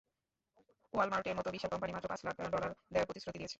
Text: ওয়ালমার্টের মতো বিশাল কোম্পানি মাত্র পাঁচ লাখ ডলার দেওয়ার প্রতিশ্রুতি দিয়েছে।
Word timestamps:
ওয়ালমার্টের 0.93 1.35
মতো 1.35 1.49
বিশাল 1.51 1.69
কোম্পানি 1.69 1.91
মাত্র 1.93 2.07
পাঁচ 2.07 2.21
লাখ 2.25 2.35
ডলার 2.45 2.71
দেওয়ার 2.91 3.07
প্রতিশ্রুতি 3.07 3.37
দিয়েছে। 3.37 3.49